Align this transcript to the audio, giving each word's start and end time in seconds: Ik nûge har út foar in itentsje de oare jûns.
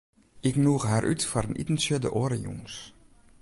Ik 0.49 0.55
nûge 0.63 0.87
har 0.91 1.03
út 1.11 1.21
foar 1.29 1.45
in 1.49 1.59
itentsje 1.61 1.95
de 2.03 2.09
oare 2.19 2.37
jûns. 2.43 2.73